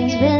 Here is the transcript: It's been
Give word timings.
It's 0.00 0.14
been 0.14 0.37